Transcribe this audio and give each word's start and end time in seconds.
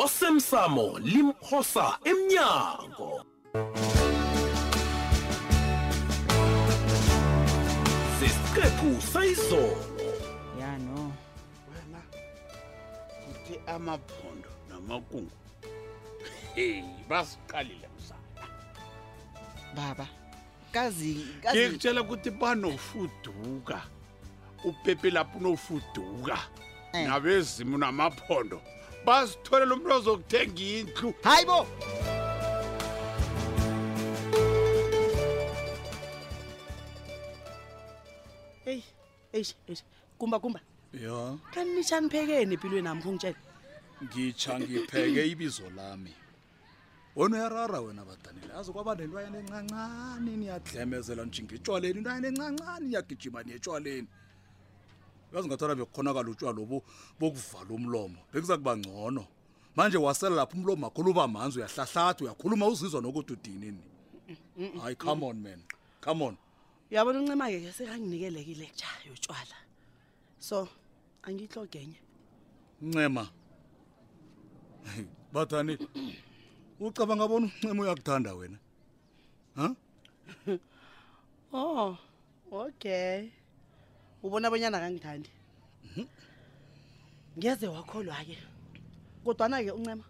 osemsamo 0.00 0.86
limphosa 1.10 1.86
emnyango 2.10 3.10
sesiqephu 8.20 8.90
sayizolo 9.12 9.84
ya 10.60 10.70
no 10.86 11.12
wena 11.70 12.00
kuthe 13.24 13.54
amaphondo 13.74 14.48
namakungu 14.70 15.32
hey 16.56 16.80
basiqalile 17.10 17.88
msana 17.96 18.46
baba 19.76 20.06
kazi 20.74 21.12
kazi 21.42 21.58
ngikutshela 21.58 22.00
ukuthi 22.00 22.30
banofuduka 22.40 23.78
upepe 24.68 25.10
lapho 25.10 25.38
nofuduka 25.44 26.36
eh. 26.94 27.08
nabezimu 27.08 27.78
namaphondo 27.78 28.60
bazitholela 29.06 29.74
umntu 29.74 29.88
ozokuthenga 29.98 30.62
indlu 30.76 31.08
hayi 31.26 31.44
bo 31.50 31.58
eyi 38.70 38.82
eyi 39.36 39.52
eyi 39.70 39.78
kumba 40.18 40.38
kumba 40.42 40.60
ya 41.04 41.18
kanti 41.54 41.72
nitsha 41.74 41.98
niphekeni 42.00 42.54
empilweni 42.54 42.84
nami 42.86 43.00
kungitshela 43.04 43.40
ngitsha 44.04 44.52
ngipheke 44.60 45.22
ibizo 45.32 45.66
lami 45.78 46.12
wena 47.18 47.34
uyarara 47.36 47.78
wena 47.84 48.02
badanile 48.06 48.52
aze 48.54 48.70
kwaba 48.74 48.90
nentwayana 48.94 49.36
encancane 49.42 50.30
niyadlemezela 50.40 51.22
njengetshwaleni 51.26 51.98
intwayana 51.98 52.26
encancane 52.30 52.84
niyagijima 52.86 53.42
niyetshwaleni 53.42 54.08
bazingathana 55.32 55.74
bekukhonakala 55.80 56.28
utshwalobu 56.32 56.78
bokuvala 57.18 57.70
umlomo 57.78 58.20
bekuza 58.32 58.56
kuba 58.60 58.72
ngcono 58.78 59.22
manje 59.76 59.96
wasela 59.98 60.36
lapho 60.36 60.54
umlomo 60.58 60.84
akhulu 60.88 61.08
uba 61.10 61.24
manzi 61.28 61.56
uyahlahlatha 61.60 62.22
uyakhuluma 62.24 62.64
uzizwa 62.68 63.00
nokuthi 63.00 63.32
udinini 63.36 63.84
hayi 64.82 64.96
come 65.00 65.24
on 65.26 65.36
man 65.40 65.60
come 66.04 66.20
on 66.28 66.34
uyabona 66.90 67.16
uncema-ke 67.24 67.58
ke 67.64 67.70
sekanginikelekile 67.76 68.66
tsha 68.76 68.90
yotshwala 69.08 69.56
so 70.38 70.68
angiyihlo 71.26 71.64
genye 71.72 71.98
ncema 72.84 73.24
bathani 75.32 75.74
ucabanga 76.80 77.26
bona 77.30 77.46
uncema 77.52 77.80
uyakuthanda 77.82 78.30
wena 78.36 78.58
ha 79.56 79.64
huh? 79.64 79.72
oh 81.56 81.96
okay 82.52 83.41
ubona 84.22 84.48
abanyana 84.48 84.78
kangithandi 84.78 85.30
mhm. 85.84 86.06
ngeze 87.38 87.66
wakholwa-ke 87.66 88.38
kodwana-ke 89.26 89.70
uncema 89.74 90.04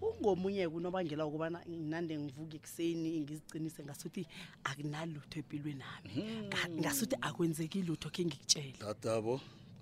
ungomunye 0.00 0.64
kunobangela 0.72 1.24
wokubana 1.28 1.58
nande 1.68 2.16
ngivuke 2.16 2.56
ekuseni 2.56 3.10
ngizicinise 3.22 3.80
ngasuthi 3.84 4.22
akunalutho 4.64 5.36
empilweni 5.42 5.84
ami 5.94 6.10
mhm. 6.16 6.80
ngasuthi 6.80 7.16
akwenzeki 7.28 7.84
lutho 7.84 8.08
khe 8.14 8.22
ngikutshele 8.24 8.76
tatabo 8.80 9.34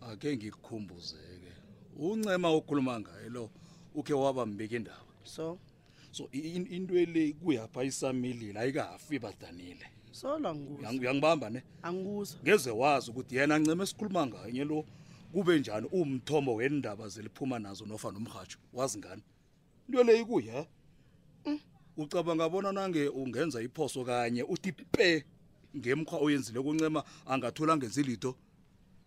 akhe 0.02 0.34
ngikukhumbuzeke 0.34 1.52
uncema 2.02 2.48
okhuluma 2.58 2.92
ngayelo 3.00 3.44
ukhe 3.98 4.12
wabambika 4.22 4.74
indawo 4.80 5.06
so 5.34 5.46
so 6.16 6.26
into 6.74 6.92
ele 7.02 7.38
kuyapha 7.38 7.80
isamilile 7.86 8.58
ayikafi 8.60 9.16
badanile 9.22 9.86
solo 10.20 10.48
angiyangibamba 10.48 11.50
ne 11.50 11.62
angikuzo 11.82 12.36
ngeze 12.42 12.70
wazi 12.80 13.06
ukuthi 13.10 13.32
yena 13.38 13.54
ncema 13.60 13.82
esikhuluma 13.84 14.22
nganye 14.26 14.64
lo 14.64 14.78
kube 15.32 15.54
njani 15.60 15.86
uwumthombo 15.92 16.52
wendaba 16.58 17.04
ziliphuma 17.08 17.58
nazo 17.58 17.84
nofa 17.86 18.10
nomrhatsho 18.10 18.58
wazi 18.72 18.98
ngani 18.98 19.22
into 19.88 20.02
leyo 20.02 20.26
kuye 20.26 20.68
mm. 21.46 21.60
ucabanga 22.02 22.48
bona 22.48 22.72
nange 22.72 23.08
ungenza 23.08 23.60
iphoso 23.62 24.04
kanye 24.04 24.42
uthi 24.42 24.72
pe 24.72 25.24
ngemkhwa 25.76 26.18
oyenzile 26.18 26.60
kuncema 26.64 27.04
angathula 27.26 27.72
angenzi 27.74 28.02
lito 28.02 28.34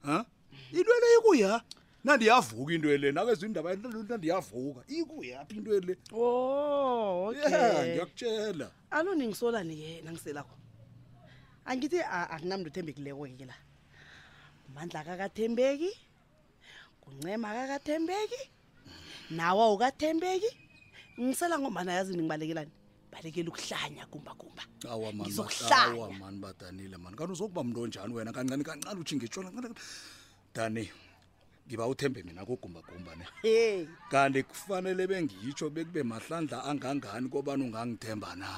ha 0.03 0.25
mm. 0.53 0.77
into 0.77 0.93
leyo 1.03 1.21
kuya 1.21 1.63
nandiyavuka 2.03 2.73
into 2.73 2.87
le 2.97 3.11
nakwezi 3.11 3.45
indaba 3.45 3.75
nandiyavuka 3.75 4.81
ikuyaphi 4.87 5.55
into 5.57 5.71
le 5.79 5.95
o 6.13 6.19
oh, 6.21 7.29
okay. 7.29 7.41
yeah, 7.41 7.85
ngiyakutshela 7.87 8.71
aloningisolani 8.91 9.75
yena 9.81 10.11
ngiselakho 10.11 10.55
angithi 11.71 11.99
akunamntu 12.03 12.67
othembekileko-ke 12.71 13.45
la 13.51 13.55
mandla 14.75 14.97
akakathembeki 15.03 15.91
kuncema 17.03 17.45
akakathembeki 17.53 18.39
nawo 19.37 19.61
awukathembeki 19.67 20.49
ngisela 21.21 21.55
ngomana 21.61 21.91
yazi 21.97 22.11
ningibalekelani 22.17 22.73
balekela 23.13 23.49
ukuhlanya 23.53 24.03
kumba 24.09 24.31
kumba 24.39 24.63
awa 24.89 25.09
mani 25.13 26.37
badanile 26.45 26.97
mani 26.97 27.15
kanti 27.17 27.31
uzokuba 27.37 27.61
mntu 27.63 27.79
onjani 27.85 28.13
wena 28.17 28.31
kancane 28.33 28.63
kancane 28.65 28.97
utshi 29.01 29.15
ngitshona 29.15 29.51
dani 30.55 30.89
ngiba 31.69 31.85
uthembe 31.87 32.23
mina 32.25 32.41
kugumbagumba 32.49 33.13
ne 33.17 33.25
kanti 34.09 34.41
kufanele 34.43 35.05
bengitsho 35.09 35.69
bekube 35.69 36.01
mahlandla 36.03 36.65
angangani 36.69 37.29
kobani 37.29 37.61
ungangithemba 37.63 38.33
na 38.41 38.49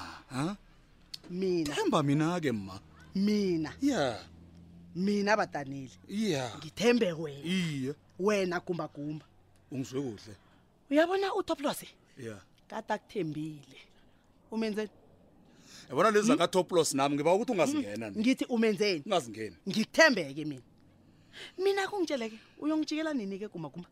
mina 1.29 1.75
themba 1.75 1.99
mina 2.03 2.39
ke 2.39 2.51
ma 2.55 2.79
mina 3.15 3.73
ya 3.81 3.99
yeah. 3.99 4.23
mina 4.95 5.37
batanile 5.37 5.91
ya 6.07 6.29
yeah. 6.29 6.57
ngithembe 6.59 7.11
wena 7.11 7.43
iye 7.45 7.81
yeah. 7.81 7.95
wena 8.19 8.59
gumbagumba 8.59 9.25
ungizwe 9.71 10.01
kuhle 10.01 10.35
uyabona 10.91 11.35
utoplosi 11.35 11.87
ya 12.17 12.37
kata 12.67 12.97
kuthembile 12.97 13.79
umenzeni 14.51 14.89
yabona 15.89 16.11
lezi 16.11 16.27
hmm? 16.31 16.37
zakatoplos 16.39 16.93
nami 16.93 17.15
ngiba 17.15 17.33
ukuthi 17.33 17.51
hmm? 17.51 17.59
ungazingena 17.61 18.11
ngithi 18.11 18.45
umenzeni 18.47 19.03
ungazingena 19.05 19.55
ngikuthembeke 19.69 20.45
mina 20.45 20.61
mina 21.59 21.87
kungitsheleke 21.87 22.37
uyongitshikela 22.63 23.11
nini-ke 23.13 23.47
gumbagumba 23.51 23.89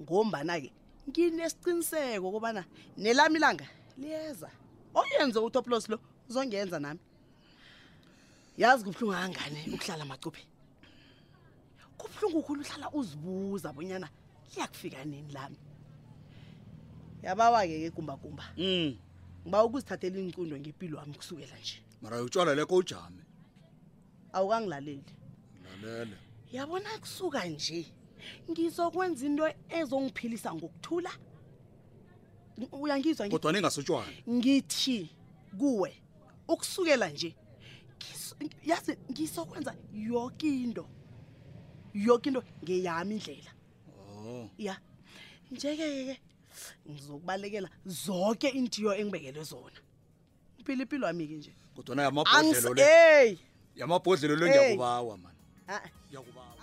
ngombana-ke 0.00 0.72
nginesiqiniseko 1.08 2.26
kobana 2.32 2.64
nelami 2.96 3.38
langa 3.38 3.66
liyeza 4.00 4.48
oyenze 4.96 5.38
utoplos 5.40 5.84
lo 5.92 5.98
uzongenza 6.28 6.78
nami 6.80 7.00
yazi 8.56 8.84
kubuhlungu 8.84 9.14
kangane 9.14 9.66
ukuhlala 9.74 10.04
macuphe 10.04 10.42
kubuhlungu 11.98 12.38
ukhulu 12.38 12.60
uhlala 12.62 12.90
uzibuza 12.92 13.72
bonyana 13.72 14.08
iyakufika 14.54 15.04
nini 15.04 15.32
lami 15.34 15.58
yabawa-ke 17.22 17.74
ke 17.82 17.90
kumbakumba 17.90 18.44
um 18.58 18.64
mm. 18.64 18.94
ngiba 19.44 19.64
ukuzithathela 19.64 20.18
incundo 20.18 20.54
ngempilo 20.60 20.98
wami 20.98 21.14
kusukela 21.18 21.56
nje 21.58 21.82
mara 22.02 22.22
utshwala 22.22 22.54
lekho 22.54 22.76
ujame 22.76 23.22
awukangilaleli 24.32 25.12
lalele 25.82 26.16
yabona 26.52 26.98
kusuka 27.02 27.44
nje 27.44 27.90
ngizokwenza 28.50 29.26
into 29.26 29.44
ezongiphilisa 29.68 30.54
ngokuthula 30.54 31.10
uyangizwa 32.72 33.28
kodwa 33.28 33.52
ningasutshwala 33.52 34.10
ngithi 34.36 35.10
kuwe 35.58 35.90
ukusukela 36.48 37.08
nje 37.10 37.34
yazi 38.70 38.96
ngisokwenza 39.10 39.72
yonke 40.06 40.46
into 40.64 40.84
yonke 42.04 42.26
into 42.28 42.40
ngeyami 42.64 43.14
indlela 43.14 43.50
oh. 43.88 44.50
ya 44.58 44.74
njeke 45.50 45.86
ke 46.06 46.20
ngizokubalekela 46.90 47.70
zonke 48.04 48.48
iintiyo 48.48 48.90
engibekelwe 49.00 49.42
zona 49.50 49.78
uphila 50.60 50.82
impilo 50.84 51.04
wami-ke 51.06 51.34
nje 51.40 51.52
kodwana 51.76 52.00
yamabhodlelo 52.06 52.72
le 52.74 52.92
yamabhodlelo 53.78 54.34
le 54.40 54.46
ngiyakubawa 54.50 55.14
mani 55.22 55.38
ngiyakubawa 56.06 56.53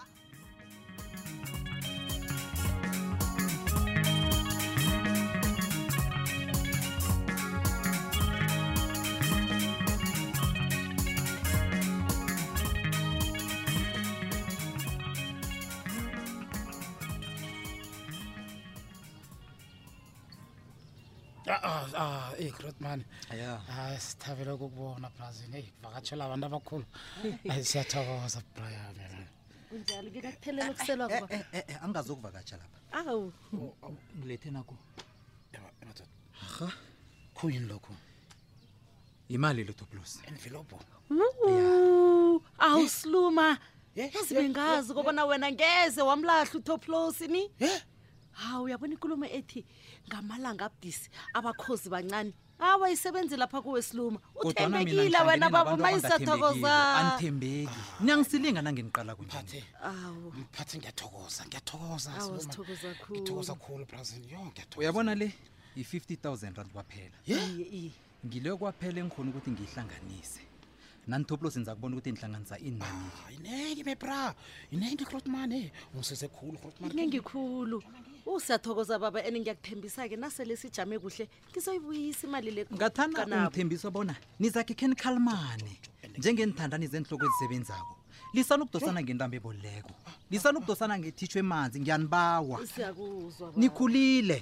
Ah, 21.47 21.59
ah, 21.63 21.87
ah, 21.97 22.31
ey 22.37 22.45
eh, 22.47 22.51
grotman 22.53 23.01
hayi 23.75 23.97
sithabele 24.05 24.51
kukubona 24.61 25.07
brazin 25.09 25.53
eyi 25.57 25.65
kuvakatshela 25.73 26.21
abantu 26.25 26.45
abakhulu 26.45 26.85
ayi 27.51 27.63
siyathokoza 27.69 28.39
brian 28.53 28.95
eh, 29.01 29.11
eh, 31.51 31.85
angazokuvakatsha 31.85 32.55
lapha 32.61 32.77
awu 32.97 33.25
ngilethe 34.17 34.49
nako 34.53 34.75
ha 36.57 36.67
khuyini 37.37 37.65
lokho 37.71 37.93
yimali 39.31 39.61
letoplos 39.65 40.11
envelopo 40.29 40.75
awu 42.69 42.83
siluma 42.97 43.57
yazi 43.97 44.33
bengazi 44.37 44.93
kobona 44.93 45.25
wena 45.25 45.49
ngeze 45.51 46.01
wamlahla 46.05 46.53
utoplosini 46.59 47.43
hawu 48.31 48.65
uyabona 48.65 48.93
inkulumo 48.93 49.25
ethi 49.37 49.61
ngamalanga 50.07 50.65
abudisi 50.65 51.09
abakhozi 51.33 51.89
bancane 51.89 52.33
hawu 52.57 52.83
ah, 52.83 52.87
ayisebenzi 52.87 53.37
lapha 53.37 53.61
kuwesiluma 53.61 54.19
uthembekile 54.45 55.17
wena 55.27 55.49
babomayisathokozaanithembeki 55.49 57.71
ah. 57.71 57.99
niyangisilinga 58.03 58.61
nangeniqala 58.61 59.11
kunjaniphathe 59.17 60.77
ngiyathokoza 60.79 61.41
ngiyathokozaithokoza 61.49 63.53
khulu 63.63 63.83
brazil 63.85 64.23
yo 64.33 64.39
uyabona 64.79 65.15
le 65.15 65.27
i-fifty 65.75 66.15
thousand 66.23 66.55
rand 66.57 66.71
kwaphela 66.71 67.17
ngileyo 68.27 68.55
kwaphela 68.61 68.97
engikhona 69.01 69.29
ukuthi 69.31 69.49
ngiyihlanganise 69.55 70.41
nanitoplosinza 71.09 71.71
kubona 71.75 71.93
ukuthi 71.95 72.11
nihlanganisa 72.13 72.55
inaniyineke 72.69 73.81
ah, 73.81 73.83
bebra 73.87 74.19
ineke 74.75 75.03
ikrotmane 75.05 75.71
ungisize 75.93 76.27
khulu 76.27 76.57
ngikhulu 77.07 77.79
usiyathokoza 78.25 78.99
baba 78.99 79.23
and 79.25 79.37
ngiyakuthembisa-ke 79.37 80.17
nasele 80.17 80.55
sijame 80.55 80.99
kuhle 80.99 81.27
ngizoyibuyisa 81.51 82.27
imali 82.27 82.51
le 82.51 82.65
ngathanda 82.73 83.25
ungithembisa 83.25 83.89
bona 83.91 84.13
nizakhe 84.39 84.73
khe 84.77 84.85
nikhalimane 84.87 85.79
njengenithandani 86.17 86.87
zenhloko 86.87 87.25
ezisebenzako 87.25 87.97
lisani 88.33 88.61
ukudosana 88.63 88.99
eh? 88.99 89.05
ngentambo 89.05 89.35
eboluleko 89.37 89.91
lisani 90.31 90.57
ukudosana 90.59 90.93
ngethishwa 90.99 91.39
emanzi 91.41 91.77
ngiyanibawa 91.81 92.57
nikhulile 93.55 94.37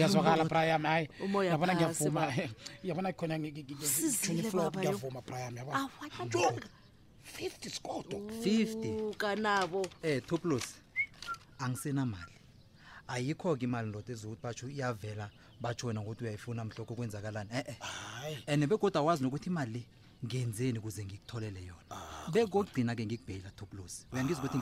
yazwakala 0.00 0.44
brayam 0.44 0.82
hayiyabona 0.82 1.72
ngiyavuma 1.76 2.22
eh, 2.36 2.50
yabona 2.82 3.08
khona 3.16 3.34
ngiyavuma 3.38 5.20
brayam 5.26 5.54
yabona 5.56 6.50
50 7.38 9.16
kanabo 9.16 9.86
eh 10.02 10.22
toplos 10.26 10.64
angisenamali 11.58 12.35
ayikho-ke 13.08 13.64
imali 13.64 13.88
ndoda 13.88 14.12
ezokuthi 14.12 14.42
batsho 14.42 14.66
iyavela 14.68 15.26
batsho 15.62 15.86
wena 15.86 16.00
ngokuthi 16.00 16.22
uyayifuna 16.24 16.64
mhloko 16.64 16.94
kwenzakalani 16.96 17.50
e-e 17.54 17.74
and 18.46 18.66
bekoda 18.66 19.00
awazi 19.00 19.22
nokuthi 19.22 19.48
imali 19.50 19.72
le 19.78 19.82
ngenzeni 20.26 20.78
ukuze 20.80 21.04
ngikutholele 21.04 21.60
yona 21.68 21.82
ah, 21.90 22.28
bekogcina-ke 22.34 23.02
ngikubheyila 23.06 23.50
toplos 23.58 23.94
uyangiza 24.12 24.42
ukuthi 24.42 24.58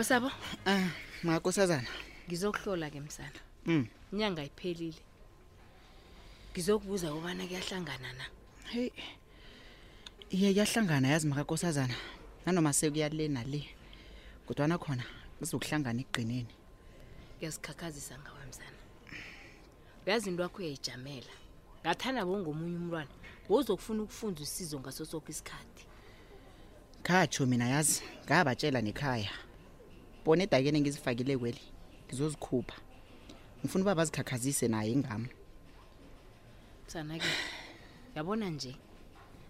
Nkosabo? 0.00 0.26
Eh, 0.26 0.32
ah, 0.66 0.90
makosazana. 1.22 1.88
Ngizokuhlola 2.26 2.90
ke 2.90 3.00
msana. 3.00 3.40
Mm. 3.66 3.86
Inyanga 4.12 4.42
iphelile. 4.44 4.96
Ngizokubuza 6.52 7.14
ubana 7.14 7.44
kuyahlangana 7.46 8.12
na. 8.12 8.24
Hey. 8.72 8.90
Iya 10.30 10.52
kuyahlangana 10.52 11.08
yazi 11.08 11.26
makosazana. 11.26 11.94
Nanoma 12.46 12.72
sekuyale 12.72 13.28
nale. 13.28 13.68
Kodwa 14.48 14.68
nakhona 14.68 15.02
kuzokuhlangana 15.38 16.00
ekugcineni. 16.00 16.48
Ngiyazikhakhazisa 17.36 18.16
ngawe 18.24 18.44
msana. 18.48 18.78
Uyazi 20.06 20.30
into 20.30 20.42
yakho 20.42 20.62
uyayijamela. 20.64 21.32
Ngathana 21.84 22.24
bongomunye 22.24 22.76
umntwana. 22.76 23.10
Wozokufuna 23.50 24.02
ukufunda 24.04 24.40
usizo 24.40 24.80
ngaso 24.80 25.04
sonke 25.04 25.30
isikhathi. 25.32 25.84
Khacho 27.02 27.46
mina 27.46 27.68
yazi 27.68 28.00
ngabatshela 28.24 28.80
nekhaya. 28.80 29.30
bonedakeni 30.26 30.78
engizifakile 30.78 31.34
kweli 31.38 31.62
ngizozikhupha 32.06 32.78
ngifuna 33.60 33.82
uba 33.84 33.94
bazikhakhazise 33.94 34.68
naye 34.68 34.96
ngami 34.96 35.28
msanake 36.86 37.26
yabona 38.16 38.48
nje 38.50 38.76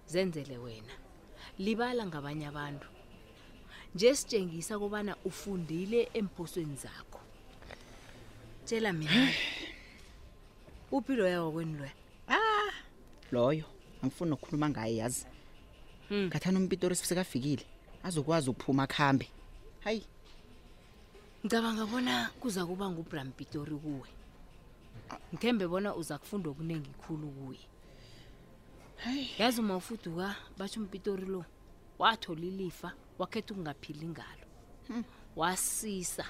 zenzele 0.08 0.56
wena 0.58 0.94
libala 1.58 2.06
ngabanye 2.06 2.46
abantu 2.49 2.88
nje 3.94 4.17
sitshengisa 4.17 4.78
kobana 4.78 5.17
ufundile 5.25 6.08
emphosweni 6.14 6.76
zakho 6.76 7.20
tshela 8.64 8.93
mina 8.93 9.28
uphi 10.96 11.12
loya 11.16 11.43
wakweni 11.43 11.75
loya 11.78 11.93
ah 12.28 12.73
loyo 13.32 13.64
angifuni 14.02 14.31
nokukhuluma 14.31 14.69
ngaye 14.70 14.96
yazi 14.96 15.26
hmm. 16.08 16.26
ngathana 16.26 16.58
umpitori 16.58 16.94
sifisekafikile 16.96 17.64
azokwazi 18.02 18.50
ukuphuma 18.50 18.82
akuhambe 18.82 19.28
hayi 19.81 20.06
Ngicabanga 21.40 21.84
bona 21.90 22.14
kuza 22.40 22.62
kuba 22.69 22.84
nguBram 22.92 23.28
Pitori 23.32 23.72
kuwe. 23.76 24.08
Ngithembe 25.32 25.64
bona 25.72 25.88
uza 26.00 26.19
kufunda 26.20 26.48
okuningi 26.52 26.92
khulu 27.00 27.28
kuye. 27.37 27.58
Hey, 29.00 29.20
yazi 29.40 29.60
uma 29.64 29.76
ufuduka 29.81 30.37
bathu 30.58 30.76
umpitori 30.84 31.25
lo 31.26 31.40
wathola 31.98 32.40
ilifa 32.44 32.88
wakhetha 33.19 33.52
ukungaphili 33.54 34.06
ngalo. 34.12 34.44
Hmm. 34.88 35.04
Wasisa. 35.37 36.25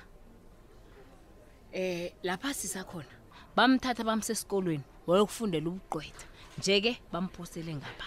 Eh 1.74 2.12
lapha 2.22 2.54
sisa 2.54 2.84
khona 2.86 3.10
bamthatha 3.56 4.04
bamse 4.06 4.32
esikolweni 4.32 4.84
wayokufundela 5.10 5.66
ubugqwetha. 5.70 6.26
Nje 6.58 6.78
ke 6.84 6.92
bamphosele 7.12 7.74
ngapha. 7.74 8.06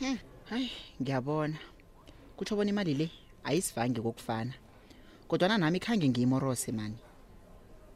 Hmm. 0.00 0.18
Hayi 0.50 0.68
ngiyabona. 1.00 1.58
Kutho 2.36 2.56
bona 2.58 2.70
imali 2.74 2.94
le 2.98 3.06
ayisivange 3.46 4.00
kokufana. 4.02 4.54
kodwana 5.32 5.58
nami 5.58 5.80
khange 5.80 6.08
ngiyimorose 6.08 6.68
mani 6.76 6.98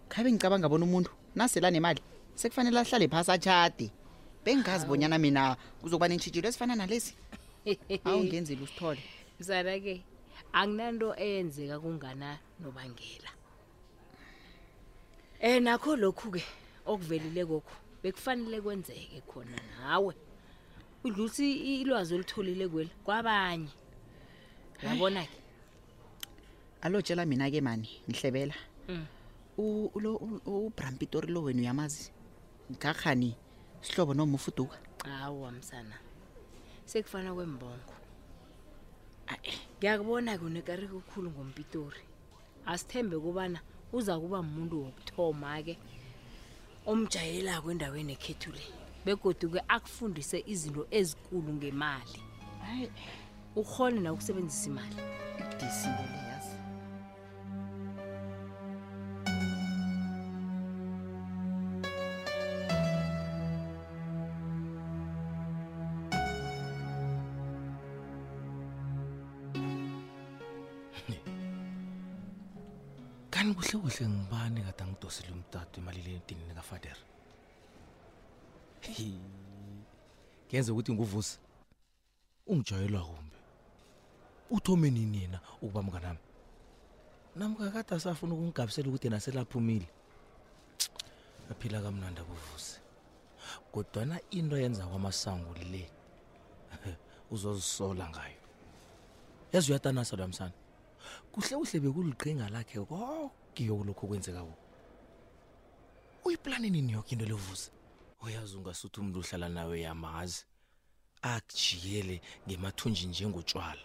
khabe 0.09 0.29
ngicabanga 0.33 0.69
bona 0.73 0.85
umuntu 0.89 1.11
nasela 1.37 1.69
nemali 1.71 2.01
sekufanele 2.41 2.81
ahlale 2.81 3.07
phasi 3.13 3.31
atshade 3.37 3.87
bengingazi 4.45 4.87
bonyana 4.89 5.19
mina 5.21 5.43
kuzokuba 5.81 6.09
nentshitshilo 6.09 6.49
ezifana 6.49 6.75
nalesi 6.81 7.13
awu 8.09 8.25
ngenzela 8.25 8.63
usithole 8.67 9.03
mzana-ke 9.41 9.95
anginanto 10.59 11.09
eyenzeka 11.25 11.77
kungana 11.85 12.29
nobangela 12.61 13.31
um 15.45 15.57
e, 15.61 15.61
nakho 15.61 15.91
lokhu-ke 15.97 16.41
okuvelile 16.91 17.43
kokho 17.51 17.75
bekufanele 18.03 18.59
kwenzeke 18.65 19.21
khona 19.29 19.59
nawe 19.77 20.13
udlulisa 21.05 21.45
ilwazi 21.45 22.11
olutholile 22.17 22.65
kwelo 22.73 22.93
kwabanye 23.05 23.73
yabona-ke 24.85 25.39
alo 26.87 27.03
tshela 27.03 27.27
mina 27.27 27.51
ke 27.51 27.61
mani 27.67 27.89
ngihlebela 28.09 28.55
mm. 28.89 29.07
u 29.59 29.91
lo 30.01 30.11
ubrampitori 30.47 31.29
lo 31.35 31.41
wenu 31.43 31.63
yamazi 31.63 32.11
ngakhani 32.73 33.31
sihlobo 33.83 34.15
noma 34.15 34.35
ufuduka 34.35 34.79
hawo 35.05 35.51
msana 35.51 35.97
sekufana 36.87 37.35
kwembongo 37.35 37.95
ngiyakubona 39.79 40.39
kunekareke 40.39 40.95
okukhulu 40.95 41.29
ngompitori 41.35 42.03
asithembe 42.71 43.19
kubana 43.19 43.59
uza 43.93 44.15
kuba 44.21 44.39
umuntu 44.47 44.83
wokuthoma 44.87 45.59
ke 45.67 45.75
omjayela 46.87 47.59
kwendaweni 47.67 48.13
ekhethu 48.15 48.55
le 48.55 48.63
begodu 49.05 49.51
ke 49.51 49.59
akufundise 49.69 50.39
izinto 50.47 50.87
ezikulu 50.95 51.51
ngemali 51.59 52.15
hayi 52.63 52.91
ukhone 53.59 53.99
na 54.01 54.13
ukusebenzisa 54.15 54.71
imali 54.71 54.95
idisile 55.51 56.26
uhle 73.87 74.09
ngibani 74.09 74.61
kade 74.67 74.83
angidosile 74.83 75.31
umtato 75.37 75.81
imali 75.81 76.01
le 76.03 76.11
emdinini 76.15 76.55
kafader 76.55 76.97
kenze 80.51 80.71
ukuthi 80.73 80.93
nguvusa 80.93 81.39
ungijayelwa 82.47 83.03
kumbe 83.05 83.37
uthome 84.51 84.91
nini 84.91 85.19
yena 85.23 85.39
ukuba 85.63 85.83
mnganami 85.87 86.21
namkakade 87.37 87.95
asafuna 87.95 88.35
ukungigabisela 88.35 88.89
ukuthi 88.89 89.07
yena 89.07 89.21
selaphumile 89.21 89.89
aphila 91.51 91.79
kamnandi 91.83 92.21
abuvuse 92.21 92.81
kodwana 93.73 94.19
into 94.31 94.57
yenza 94.59 94.87
kwamasango 94.87 95.55
le 95.71 95.91
uzozisola 97.35 98.09
ngayo 98.11 98.41
yazi 99.53 99.71
uyatanasa 99.71 100.17
lwamsana 100.17 100.55
kuhle 101.33 101.57
kuhle 101.57 101.81
bekuliqhinga 101.81 102.47
lakhe 102.55 102.79
konke 102.89 103.63
yokulokho 103.69 104.05
kwenzeka 104.09 104.43
kuwo 104.43 104.59
uyiplanini 106.27 106.83
New 106.83 106.97
York 106.97 107.13
into 107.13 107.25
levuza 107.27 107.71
uyazi 108.25 108.57
ungasuthi 108.57 109.01
umuntu 109.01 109.21
uhlala 109.21 109.49
nawe 109.49 109.77
yamazi 109.87 110.45
akujiyele 111.23 112.17
ngemathunji 112.47 113.05
njengotshwala 113.11 113.83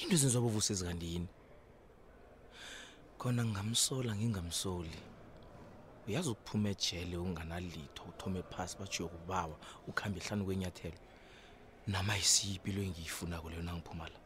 into 0.00 0.14
ezenziwa 0.16 0.42
bovusi 0.44 0.70
ezikandini 0.74 1.28
khona 3.18 3.40
ngingamsola 3.46 4.10
ngingamsoli 4.18 4.96
uyazi 6.06 6.28
ukuphuma 6.34 6.66
ejele 6.74 7.16
unganalitho 7.26 8.02
uthome 8.10 8.40
phasi 8.52 8.74
bathi 8.80 8.96
uyokubawa 9.02 9.56
ukuhamba 9.88 10.16
ehlanu 10.20 10.42
kwenyathelo 10.46 10.98
nama 11.94 12.12
yisiphi 12.20 12.70
e, 12.70 12.72
lo 12.74 12.80
engiyifuna 12.86 13.36
kuleyo 13.42 13.62
nangiphuma 13.66 14.06
la 14.12 14.18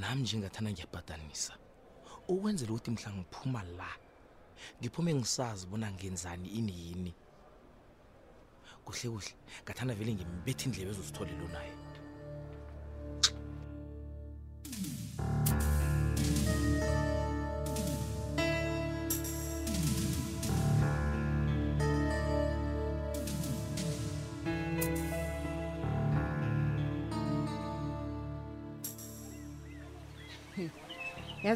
Nam 0.00 0.24
jingatha 0.28 0.60
nangiyapatanisa. 0.64 1.52
Uwenzele 2.32 2.72
ukuthi 2.72 2.90
mihlanguphuma 2.94 3.60
la. 3.78 3.90
Ngiphuma 4.80 5.10
ngisazi 5.16 5.64
bonangenzani 5.70 6.48
iniyini. 6.58 7.12
Kuhle 8.84 9.06
kuhle. 9.14 9.32
Ngathanda 9.64 9.94
vele 9.98 10.12
ngimbe 10.14 10.52
the 10.58 10.66
ndlebe 10.68 10.90
ezosithole 10.92 11.32
lo 11.40 11.46
naye. 11.54 11.72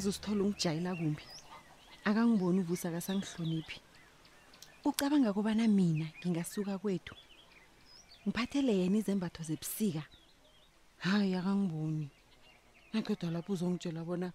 uyazi 0.01 0.09
usithole 0.19 0.43
ungijayela 0.43 0.97
kumbi 0.97 1.23
akangiboni 2.05 2.61
ubusa 2.65 2.91
kasangihloniphi 2.91 3.81
ucabanga 4.87 5.29
kobana 5.37 5.69
mina 5.69 6.07
ngingasuka 6.25 6.79
kwethu 6.81 7.13
ngiphathele 8.25 8.73
yena 8.81 8.97
izembatho 9.01 9.43
zebusika 9.45 10.01
hhayi 11.05 11.35
akangiboni 11.37 12.09
nakodwa 12.93 13.29
lapho 13.31 13.53
uzongitshela 13.53 14.01
bona 14.09 14.33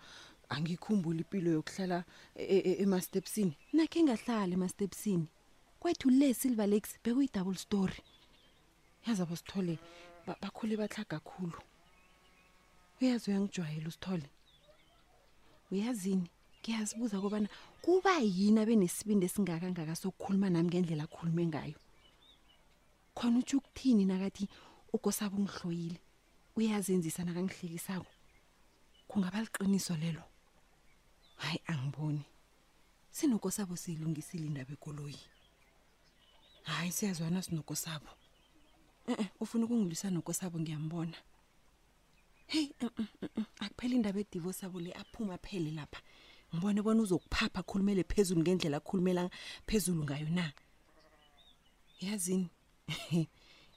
angikhumbula 0.53 1.19
impilo 1.25 1.49
yokuhlala 1.57 2.05
emastepsini 2.85 3.53
e, 3.57 3.61
e, 3.73 3.77
nakhe 3.77 3.97
engahlali 4.05 4.53
emastepsini 4.53 5.25
kwethu 5.81 6.09
le 6.13 6.33
silver 6.37 6.67
lakes 6.69 6.99
bekuyi-double 7.03 7.57
story 7.57 7.97
yazi 9.05 9.21
abasithole 9.25 9.79
bakhule 10.41 10.77
batlha 10.77 11.05
kakhulu 11.09 11.57
uyazi 13.01 13.31
uyangijwayela 13.33 13.87
usithole 13.89 14.29
uyazini 15.75 16.29
ngiyazibuza 16.63 17.19
kobana 17.23 17.47
kuba 17.83 18.13
yini 18.23 18.59
abenesibindi 18.63 19.27
esingakangaka 19.27 19.93
sokukhuluma 20.01 20.47
nami 20.49 20.69
ngendlela 20.69 21.03
akhulume 21.05 21.43
ngayo 21.51 21.77
khona 23.17 23.35
utsho 23.39 23.55
ukuthini 23.61 24.03
nakathi 24.09 24.45
ukosabe 24.95 25.33
ungihloyile 25.39 25.99
uyazenzisa 26.57 27.21
nakangihlekisako 27.27 28.11
kungaba 29.09 29.37
liqiniso 29.45 29.93
lelo 30.03 30.23
hayi 31.43 31.59
angiboni 31.71 32.23
sinokosabo 33.17 33.73
siyilungisile 33.81 34.43
indaba 34.49 34.71
ekoloyi 34.77 35.21
hayi 36.69 36.91
siyazwana 36.97 37.39
sinokosabo 37.45 38.09
u-e 39.11 39.23
ufuna 39.43 39.63
ukungilwisa 39.65 40.07
nokosabo 40.15 40.55
ngiyambona 40.59 41.17
heyi 42.47 42.75
mm, 42.81 42.89
mm, 42.97 43.05
mm, 43.37 43.45
akupheli 43.59 43.95
indaba 43.95 44.19
edivosi 44.19 44.65
abo 44.65 44.79
le 44.79 44.91
aphume 44.93 45.33
aphele 45.33 45.71
lapha 45.71 46.01
ngibone 46.53 46.81
bona 46.81 47.01
uzokuphapha 47.01 47.59
akhulumele 47.61 48.03
phezulu 48.05 48.41
ngendlela 48.41 48.77
akhulumela 48.77 49.23
phezulu 49.67 50.01
ngayo 50.05 50.29
na 50.29 50.53
yazini 52.05 52.49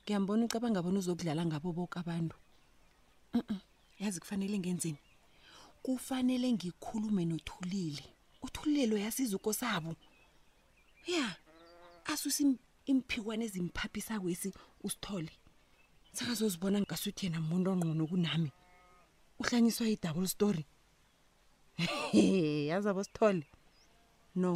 ngiyambona 0.05 0.45
ucabanga 0.45 0.83
bona 0.85 0.99
uzokudlala 1.01 1.47
ngabo 1.47 1.73
boke 1.73 1.99
abantu 1.99 2.37
yazi 3.99 4.21
kufanele 4.21 4.59
ngenzeni 4.59 4.99
kufanele 5.83 6.47
ngikhulume 6.53 7.25
nothulile 7.25 8.05
uthulile 8.43 8.87
lo 8.87 8.97
yasiza 8.99 9.37
ukosabo 9.37 9.97
ya 11.09 11.25
asusa 12.05 12.45
imphikwane 12.87 13.45
ezimphaphisakwesi 13.49 14.53
usithole 14.85 15.33
sakazozibona 16.13 16.79
ngasuthi 16.83 17.23
yena 17.27 17.41
muntu 17.49 17.69
ongqono 17.73 18.05
kunami 18.11 18.51
uhlanyiswa 19.41 19.85
yi-double 19.91 20.29
story 20.35 20.65
yazabo 22.71 23.01
sithole 23.07 23.45
no 24.43 24.53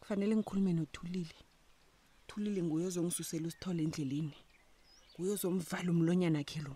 kufanele 0.00 0.32
ngikhulume 0.36 0.72
nothulile 0.78 1.38
thulile 2.28 2.60
nguye 2.64 2.84
ozongisusela 2.90 3.44
usithole 3.50 3.80
endleleni 3.86 4.36
nguye 5.10 5.30
ozomvala 5.36 5.88
umlonyana 5.94 6.38
akhe 6.44 6.60
lo 6.66 6.74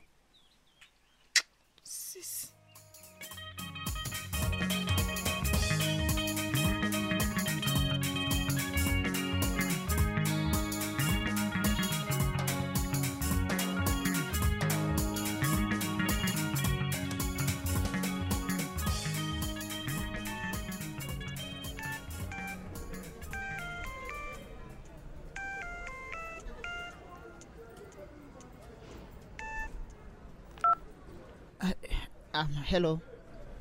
Um 32.35 32.51
hello. 32.67 32.99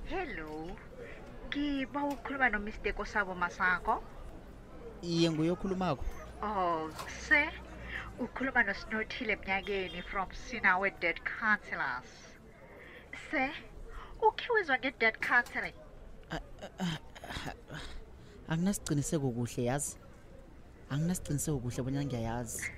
Hello. 0.09 0.71
Ngiba 1.53 2.05
ukukhuluma 2.09 2.49
no 2.49 2.59
Mr. 2.59 2.93
Kosabo 2.93 3.35
Masako. 3.35 4.01
Iye 5.01 5.29
nguyokhulumako. 5.31 6.03
Oh, 6.41 6.89
se 7.07 7.49
ukhuluma 8.19 8.63
no 8.63 8.73
Snothile 8.73 9.35
Mnyakeni 9.35 10.01
from 10.11 10.27
Sinawe 10.33 10.89
Dead 10.99 11.19
Councillors. 11.39 12.07
Se 13.29 13.51
ukhe 14.25 14.47
wezwa 14.55 14.77
nge 14.79 14.91
Dead 14.99 15.19
Council? 15.21 15.69
Ah, 16.31 16.39
ah, 16.79 16.97
anginasiqiniseko 18.47 19.29
kuhle 19.31 19.63
yazi. 19.69 19.97
Anginasiqiniseko 20.89 21.59
kuhle 21.61 21.81
bonyana 21.83 22.05
ngiyayazi. 22.05 22.71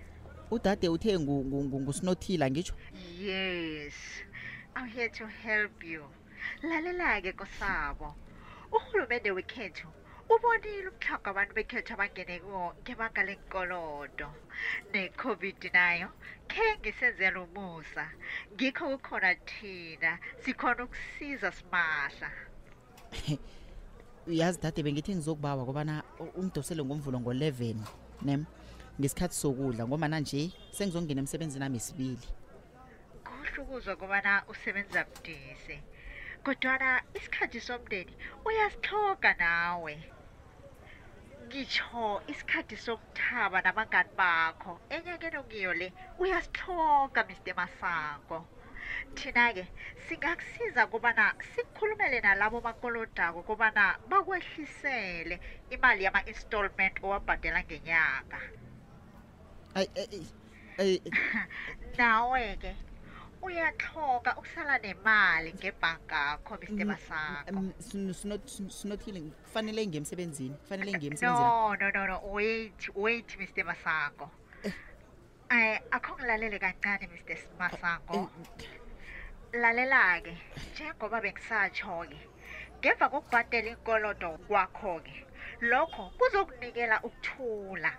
Udade 0.51 0.89
uthe 0.91 1.15
ngu 1.19 1.63
ngu 1.65 1.93
Snothile 1.93 2.51
ngisho? 2.51 2.73
Yes. 3.19 3.95
I'm 4.75 4.87
here 4.87 5.07
to 5.23 5.25
help 5.27 5.83
you. 5.83 6.03
Lalelake 6.63 7.33
kosabo. 7.33 8.13
Uhulumende 8.77 9.29
wekhethu 9.37 9.87
ubonile 10.35 10.87
ubuhlogo 10.89 11.27
abantu 11.31 11.51
bekhethu 11.57 11.91
abangene 11.95 12.35
ngebanga 12.83 13.21
lenkolodo 13.27 14.27
ne-covid 14.91 15.61
nayo 15.77 16.09
khe 16.51 16.67
ngisenzela 16.79 17.37
umusa 17.45 18.05
ngikho 18.53 18.85
kukhona 18.97 19.31
thina 19.49 20.11
sikhona 20.43 20.81
ukusiza 20.85 21.49
simahla 21.57 22.29
uyazi 24.31 24.59
dade 24.63 24.79
bengithi 24.85 25.11
ngizokubawa 25.15 25.63
kobana 25.67 25.93
ungidosele 26.37 26.81
ngomvulo 26.83 27.17
ngo-leven 27.21 27.79
nem 28.27 28.41
ngesikhathi 28.99 29.35
sokudla 29.41 29.81
ngoba 29.85 30.07
nanje 30.09 30.41
sengizongena 30.75 31.21
emsebenzini 31.21 31.65
ami 31.65 31.79
sibili 31.85 32.25
ukuhlukuzwa 33.49 33.93
kobana 34.01 34.33
usebenza 34.51 35.01
budise 35.09 35.75
kodwana 36.45 36.89
isikhathi 37.17 37.59
somndeni 37.67 38.13
uyasixhoga 38.47 39.31
nawe 39.43 39.93
ngitsho 41.45 42.05
isikhathi 42.31 42.75
sokuthaba 42.85 43.57
nabangani 43.65 44.09
bakho 44.19 44.71
enyakeni 44.95 45.37
ongiyo 45.41 45.71
le 45.79 45.87
uyasixhoga 46.23 47.21
mr 47.29 47.49
masango 47.59 48.39
thina-ke 49.15 49.63
singakusiza 50.05 50.81
kobana 50.91 51.23
sikhulumele 51.51 52.17
nalabo 52.25 52.57
bakolodako 52.67 53.39
kobana 53.49 53.83
bakwehlisele 54.09 55.35
imali 55.73 56.01
yama-installment 56.05 56.95
owabhadela 57.05 57.59
ngenyaka 57.65 58.39
nawe-ke 61.99 62.71
uyaxhoka 63.45 64.29
ukusala 64.39 64.75
nemali 64.85 65.49
ngebhanka 65.57 66.17
akho 66.33 66.53
Mr 66.57 66.65
mm-hmm. 66.65 66.89
Masako 66.91 67.49
um, 67.57 68.29
not 68.29 68.85
not 68.89 69.01
healing 69.05 69.29
kufanele 69.45 69.81
ngiye 69.87 69.99
emsebenzini 70.03 70.55
kufanele 70.61 70.89
ngiye 70.95 71.09
emsebenzini 71.11 71.49
no 71.61 71.75
no 71.79 71.87
no 71.95 72.01
no 72.09 72.15
wait 72.35 72.81
wait 73.03 73.29
Mr 73.41 73.61
Masako 73.69 74.25
eh. 74.67 74.73
eh 75.53 75.79
akho 75.95 76.11
ngilalele 76.17 76.57
kancane 76.65 77.05
Mr 77.13 77.33
Masako 77.61 78.13
eh, 78.17 78.27
lalela 79.61 80.03
ke 80.25 80.33
njengoba 80.73 81.17
bekusatsho 81.25 81.95
ke 82.09 82.17
ngeva 82.81 83.05
kokubhatela 83.13 83.67
inkolodo 83.75 84.29
kwakho 84.45 84.93
ke 85.05 85.13
lokho 85.69 86.03
kuzokunikela 86.17 86.97
ukuthula 87.07 87.91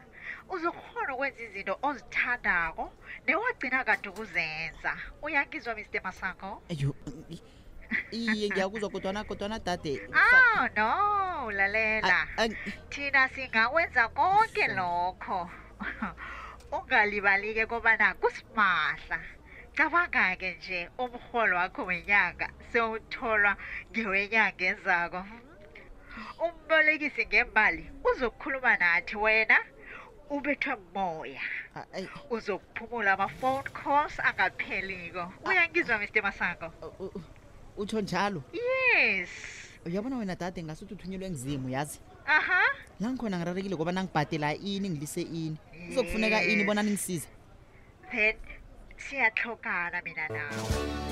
uzokhona 0.55 1.11
ukwenza 1.15 1.41
izinto 1.47 1.75
ozithandako 1.89 2.85
newagcina 3.27 3.79
kade 3.89 4.07
ukuzenza 4.11 4.93
uyangizwa 5.25 5.73
mr 5.79 6.01
masako 6.07 6.51
yo 6.81 6.91
iye 8.19 8.47
ngiyakuzwa 8.51 8.89
kodwana 8.95 9.21
kodwana 9.29 9.59
dade 9.67 9.93
ah 10.25 10.63
no 10.77 10.89
lalela 11.59 12.19
thina 12.93 13.23
singakwenza 13.33 14.03
konke 14.17 14.65
lokho 14.79 15.41
ungalibali-ke 16.77 17.65
kobana 17.73 18.07
kusimahla 18.21 19.19
cabanga-ke 19.77 20.49
nje 20.57 20.79
umrholo 21.03 21.55
wakho 21.61 21.83
wenyanga 21.91 22.47
sewutholwa 22.71 23.53
ngewenyanga 23.91 24.65
ezako 24.73 25.21
umbolekisi 26.45 27.23
ngembali 27.31 27.83
uzokukhuluma 28.09 28.73
nathi 28.83 29.17
wena 29.25 29.59
ubethwa 30.31 30.75
kuboya 30.77 31.41
ah, 31.77 31.87
uzokuphumula 32.31 33.13
ama-fort 33.15 33.67
course 33.73 34.19
angapheliko 34.25 35.19
ah. 35.23 35.33
uyangizwa 35.49 35.99
mr 35.99 36.23
masako 36.23 36.67
uh, 36.83 37.01
uh, 37.01 37.17
uh, 37.17 37.23
utsho 37.77 38.01
njalo 38.01 38.43
yes 38.53 39.31
uyabona 39.87 40.17
wena 40.17 40.35
dade 40.35 40.63
ngasuthi 40.63 40.95
uthunyelwe 40.95 41.31
ngizimu 41.31 41.69
yazi 41.69 42.01
aha 42.27 42.63
la 43.01 43.11
ngikhona 43.13 43.37
ngirarekile 43.39 43.75
ngoba 43.77 43.93
nangibhadela 43.93 44.55
ini 44.57 44.89
ngilise 44.91 45.23
ini 45.23 45.57
kuzokufuneka 45.89 46.43
ini 46.45 46.65
bona 46.65 46.83
ningisize 46.83 47.29
then 48.11 48.35
siyatlhogana 48.99 50.03
mina 50.03 50.27
nawe 50.29 51.06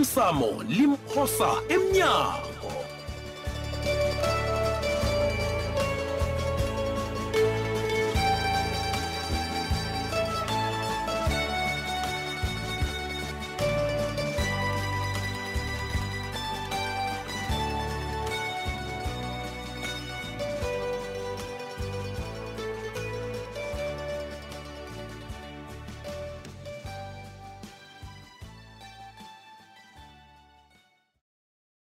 ntsamsamo 0.00 0.46
limphosa 0.68 1.50
emnyango 1.74 2.77